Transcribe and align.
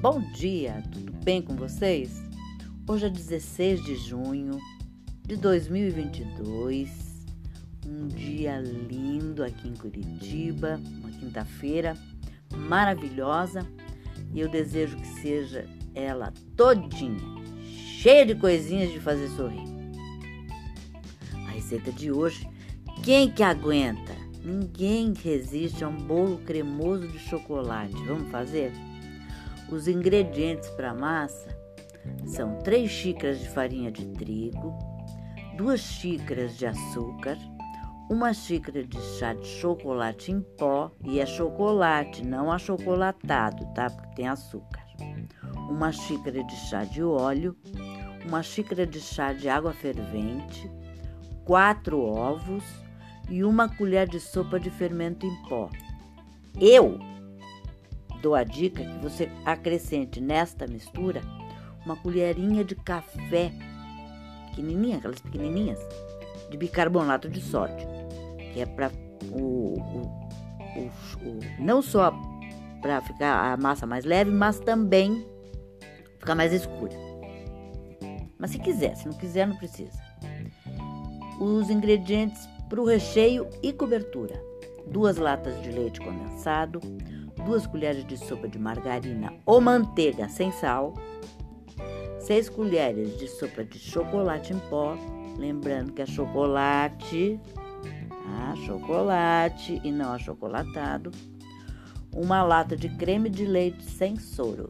Bom 0.00 0.18
dia, 0.32 0.82
tudo 0.90 1.12
bem 1.22 1.42
com 1.42 1.54
vocês? 1.54 2.22
Hoje 2.88 3.04
é 3.04 3.10
16 3.10 3.84
de 3.84 3.96
junho 3.96 4.58
de 5.26 5.36
2022, 5.36 7.26
um 7.86 8.08
dia 8.08 8.60
lindo 8.60 9.44
aqui 9.44 9.68
em 9.68 9.74
Curitiba, 9.74 10.80
uma 11.02 11.10
quinta-feira 11.10 11.98
maravilhosa 12.56 13.70
e 14.32 14.40
eu 14.40 14.48
desejo 14.48 14.96
que 14.96 15.06
seja 15.06 15.68
ela 15.94 16.32
todinha, 16.56 17.20
cheia 18.00 18.24
de 18.24 18.34
coisinhas 18.34 18.90
de 18.90 19.00
fazer 19.00 19.28
sorrir. 19.28 19.68
A 21.46 21.50
receita 21.50 21.92
de 21.92 22.10
hoje, 22.10 22.48
quem 23.02 23.30
que 23.30 23.42
aguenta? 23.42 24.16
Ninguém 24.42 25.12
resiste 25.12 25.84
a 25.84 25.88
um 25.88 25.96
bolo 25.98 26.38
cremoso 26.38 27.06
de 27.06 27.18
chocolate. 27.18 28.02
Vamos 28.06 28.30
fazer? 28.30 28.72
Os 29.70 29.86
ingredientes 29.86 30.68
para 30.70 30.90
a 30.90 30.94
massa 30.94 31.56
são 32.26 32.58
3 32.58 32.90
xícaras 32.90 33.38
de 33.38 33.48
farinha 33.48 33.90
de 33.90 34.04
trigo, 34.06 34.76
2 35.56 35.80
xícaras 35.80 36.56
de 36.56 36.66
açúcar, 36.66 37.38
uma 38.10 38.34
xícara 38.34 38.82
de 38.82 39.00
chá 39.18 39.32
de 39.32 39.46
chocolate 39.46 40.32
em 40.32 40.40
pó, 40.40 40.90
e 41.04 41.20
é 41.20 41.26
chocolate, 41.26 42.26
não 42.26 42.50
achocolatado, 42.50 43.64
tá? 43.72 43.88
Porque 43.88 44.16
tem 44.16 44.26
açúcar. 44.28 44.84
Uma 45.68 45.92
xícara 45.92 46.42
de 46.42 46.56
chá 46.68 46.82
de 46.82 47.04
óleo, 47.04 47.56
uma 48.26 48.42
xícara 48.42 48.84
de 48.84 49.00
chá 49.00 49.32
de 49.32 49.48
água 49.48 49.72
fervente, 49.72 50.68
quatro 51.44 52.00
ovos, 52.00 52.64
e 53.28 53.44
uma 53.44 53.68
colher 53.68 54.08
de 54.08 54.18
sopa 54.18 54.58
de 54.58 54.70
fermento 54.70 55.24
em 55.24 55.42
pó. 55.48 55.70
Eu 56.60 56.98
dou 58.20 58.34
a 58.34 58.44
dica 58.44 58.84
que 58.84 58.98
você 58.98 59.30
acrescente 59.44 60.20
nesta 60.20 60.66
mistura 60.66 61.20
uma 61.84 61.96
colherinha 61.96 62.64
de 62.64 62.74
café 62.74 63.52
pequenininha, 64.48 64.98
aquelas 64.98 65.20
pequenininhas, 65.20 65.78
de 66.50 66.56
bicarbonato 66.56 67.28
de 67.28 67.40
sódio, 67.40 67.86
que 68.52 68.60
é 68.60 68.66
para 68.66 68.90
o, 69.32 69.78
o, 69.78 70.30
o, 70.76 71.28
o, 71.28 71.40
não 71.58 71.80
só 71.80 72.12
para 72.80 73.00
ficar 73.00 73.52
a 73.52 73.56
massa 73.56 73.86
mais 73.86 74.04
leve, 74.04 74.30
mas 74.30 74.58
também 74.58 75.26
ficar 76.18 76.34
mais 76.34 76.52
escura. 76.52 76.94
Mas 78.38 78.50
se 78.50 78.58
quiser, 78.58 78.96
se 78.96 79.06
não 79.06 79.14
quiser, 79.14 79.46
não 79.46 79.56
precisa. 79.56 79.98
Os 81.38 81.70
ingredientes 81.70 82.48
para 82.68 82.80
o 82.80 82.86
recheio 82.86 83.48
e 83.62 83.72
cobertura: 83.72 84.40
duas 84.86 85.16
latas 85.16 85.60
de 85.62 85.70
leite 85.70 86.00
condensado, 86.00 86.80
duas 87.40 87.66
colheres 87.66 88.04
de 88.04 88.16
sopa 88.16 88.48
de 88.48 88.58
margarina 88.58 89.32
ou 89.44 89.60
manteiga 89.60 90.28
sem 90.28 90.52
sal, 90.52 90.94
seis 92.18 92.48
colheres 92.48 93.18
de 93.18 93.28
sopa 93.28 93.64
de 93.64 93.78
chocolate 93.78 94.52
em 94.52 94.58
pó, 94.70 94.96
lembrando 95.36 95.92
que 95.92 96.02
é 96.02 96.06
chocolate, 96.06 97.40
ah, 98.26 98.54
chocolate 98.66 99.80
e 99.82 99.90
não 99.90 100.12
achocolatado, 100.12 101.10
uma 102.14 102.42
lata 102.42 102.76
de 102.76 102.88
creme 102.88 103.28
de 103.28 103.46
leite 103.46 103.84
sem 103.84 104.16
soro, 104.16 104.68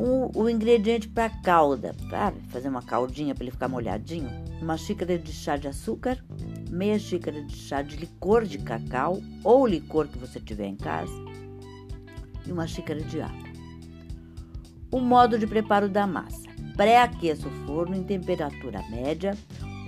o, 0.00 0.30
o 0.34 0.48
ingrediente 0.48 1.08
para 1.08 1.28
calda, 1.28 1.94
sabe? 2.08 2.40
Fazer 2.48 2.68
uma 2.68 2.82
caldinha 2.82 3.34
para 3.34 3.44
ele 3.44 3.50
ficar 3.50 3.68
molhadinho. 3.68 4.30
Uma 4.60 4.76
xícara 4.76 5.18
de 5.18 5.32
chá 5.32 5.56
de 5.56 5.68
açúcar, 5.68 6.22
meia 6.70 6.98
xícara 6.98 7.42
de 7.42 7.54
chá 7.54 7.82
de 7.82 7.96
licor 7.96 8.44
de 8.44 8.58
cacau 8.58 9.20
ou 9.44 9.66
licor 9.66 10.08
que 10.08 10.18
você 10.18 10.40
tiver 10.40 10.66
em 10.66 10.76
casa 10.76 11.12
e 12.46 12.52
uma 12.52 12.66
xícara 12.66 13.00
de 13.00 13.20
água. 13.20 13.50
O 14.90 15.00
modo 15.00 15.38
de 15.38 15.46
preparo 15.46 15.88
da 15.88 16.06
massa: 16.06 16.48
pré-aqueça 16.76 17.48
o 17.48 17.66
forno 17.66 17.96
em 17.96 18.02
temperatura 18.02 18.82
média, 18.90 19.36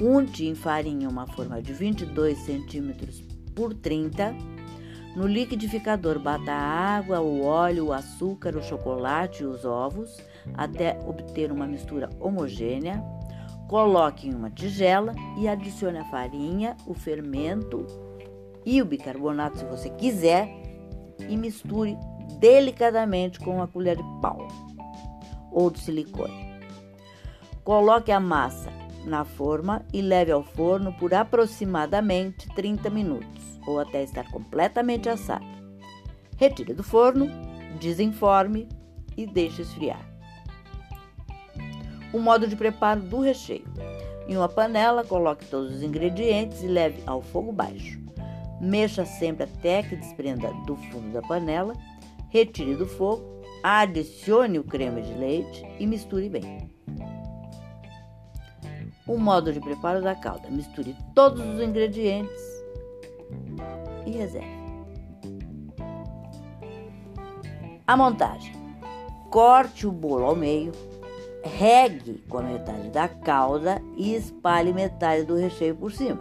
unte 0.01 0.47
em 0.47 0.55
farinha 0.55 1.09
uma 1.09 1.27
forma 1.27 1.62
de 1.62 1.73
22 1.73 2.39
centímetros 2.39 3.23
por 3.55 3.75
30 3.75 4.35
no 5.15 5.27
liquidificador, 5.27 6.19
bata 6.19 6.51
a 6.53 6.97
água, 6.97 7.21
o 7.21 7.45
óleo, 7.45 7.89
o 7.89 7.93
açúcar, 7.93 8.56
o 8.56 8.62
chocolate 8.62 9.43
e 9.43 9.47
os 9.47 9.62
ovos 9.65 10.17
até 10.55 10.99
obter 11.06 11.53
uma 11.53 11.67
mistura 11.67 12.09
homogênea. 12.19 13.03
Coloque 13.72 14.28
em 14.28 14.34
uma 14.34 14.50
tigela 14.50 15.15
e 15.38 15.49
adicione 15.49 15.97
a 15.97 16.05
farinha, 16.05 16.77
o 16.87 16.93
fermento 16.93 17.87
e 18.66 18.83
o 18.83 18.84
bicarbonato, 18.84 19.60
se 19.60 19.65
você 19.65 19.88
quiser, 19.88 20.47
e 21.27 21.34
misture 21.38 21.97
delicadamente 22.38 23.41
com 23.41 23.56
uma 23.56 23.66
colher 23.66 23.97
de 23.97 24.03
pau 24.21 24.47
ou 25.50 25.71
de 25.71 25.81
silicone. 25.81 26.61
Coloque 27.65 28.12
a 28.12 28.21
massa 28.21 28.71
na 29.06 29.25
forma 29.25 29.81
e 29.91 30.03
leve 30.03 30.31
ao 30.31 30.43
forno 30.43 30.93
por 30.99 31.15
aproximadamente 31.15 32.47
30 32.55 32.91
minutos 32.91 33.59
ou 33.66 33.81
até 33.81 34.03
estar 34.03 34.31
completamente 34.31 35.09
assado. 35.09 35.47
Retire 36.37 36.75
do 36.75 36.82
forno, 36.82 37.27
desenforme 37.81 38.69
e 39.16 39.27
deixe 39.27 39.62
esfriar. 39.62 40.12
O 42.12 42.19
modo 42.19 42.47
de 42.47 42.56
preparo 42.56 43.00
do 43.00 43.21
recheio. 43.21 43.65
Em 44.28 44.37
uma 44.37 44.49
panela, 44.49 45.05
coloque 45.05 45.47
todos 45.47 45.77
os 45.77 45.83
ingredientes 45.83 46.62
e 46.62 46.67
leve 46.67 47.03
ao 47.06 47.23
fogo 47.23 47.53
baixo. 47.53 48.00
Mexa 48.61 49.05
sempre 49.05 49.45
até 49.45 49.83
que 49.83 49.97
desprenda 49.97 50.53
do 50.67 50.77
fundo 50.77 51.12
da 51.12 51.23
panela. 51.23 51.75
Retire 52.28 52.77
do 52.77 52.87
fogo, 52.87 53.43
adicione 53.62 54.59
o 54.59 54.65
creme 54.65 55.03
de 55.03 55.12
leite 55.15 55.67
e 55.78 55.87
misture 55.87 56.28
bem. 56.28 56.71
O 59.06 59.19
modo 59.19 59.53
de 59.53 59.61
preparo 59.61 60.00
da 60.00 60.15
calda: 60.15 60.49
misture 60.49 60.97
todos 61.15 61.44
os 61.44 61.61
ingredientes 61.61 62.41
e 64.06 64.12
reserve. 64.12 64.62
A 67.87 67.97
montagem: 67.97 68.55
corte 69.31 69.87
o 69.87 69.93
bolo 69.93 70.25
ao 70.25 70.37
meio, 70.37 70.73
regue 71.45 72.23
com 72.29 72.39
a 72.39 72.43
metade 72.43 72.89
da 72.91 73.09
calda 73.09 73.83
e 73.97 74.15
espalhe 74.15 74.73
metade 74.73 75.25
do 75.25 75.37
recheio 75.37 75.75
por 75.75 75.93
cima. 75.93 76.21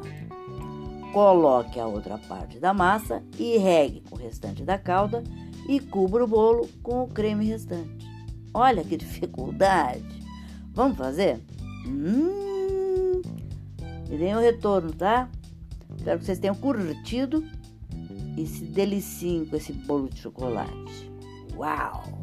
Coloque 1.14 1.80
a 1.80 1.88
outra 1.88 2.18
parte 2.18 2.60
da 2.60 2.74
massa 2.74 3.22
e 3.38 3.58
regue 3.58 4.02
com 4.10 4.16
o 4.16 4.20
restante 4.20 4.64
da 4.64 4.78
calda 4.78 5.24
e 5.68 5.80
cubra 5.80 6.24
o 6.24 6.28
bolo 6.28 6.70
com 6.82 7.04
o 7.04 7.08
creme 7.08 7.46
restante. 7.46 8.10
Olha 8.54 8.84
que 8.84 8.96
dificuldade! 8.98 10.22
Vamos 10.74 10.98
fazer? 10.98 11.42
Hum, 11.86 13.22
me 14.10 14.18
deem 14.18 14.36
o 14.36 14.40
retorno, 14.40 14.94
tá? 14.94 15.30
Espero 15.98 16.20
que 16.20 16.26
vocês 16.26 16.40
tenham 16.40 16.56
curtido 16.56 17.44
e 18.38 18.46
se 18.48 18.64
deliciem 18.64 19.46
com 19.46 19.58
esse 19.58 19.74
bolo 19.74 20.10
de 20.10 20.20
chocolate. 20.20 21.12
Uau! 21.56 22.21